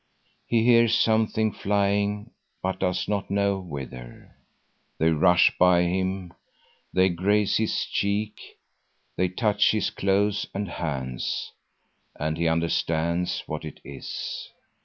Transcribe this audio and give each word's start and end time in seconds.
He 0.47 0.63
hears 0.63 0.97
something 0.97 1.51
flying 1.53 2.31
but 2.63 2.79
does 2.79 3.07
not 3.07 3.29
know 3.29 3.59
whither. 3.59 4.35
They 4.97 5.11
rush 5.11 5.55
by 5.59 5.83
him; 5.83 6.33
they 6.91 7.07
graze 7.09 7.57
his 7.57 7.85
cheek; 7.85 8.57
they 9.15 9.27
touch 9.27 9.69
his 9.69 9.91
clothes 9.91 10.47
and 10.55 10.67
hands; 10.67 11.51
and 12.19 12.35
he 12.35 12.47
understands 12.47 13.43
what 13.45 13.63
it 13.63 13.79
is. 13.85 14.49